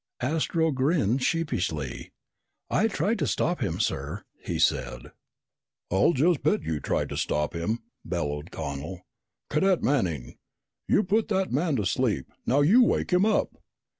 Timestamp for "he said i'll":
4.43-6.13